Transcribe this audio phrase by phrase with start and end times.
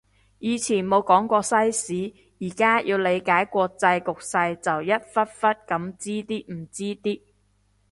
[0.39, 7.21] 以前冇讀過西史，而家要理解國際局勢就一忽忽噉知啲唔知啲